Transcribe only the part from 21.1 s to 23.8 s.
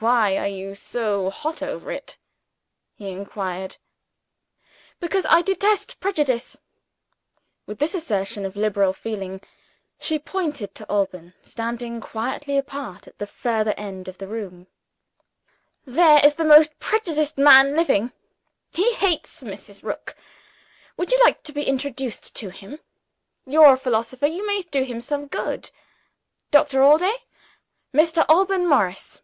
you like to be introduced to him? You're a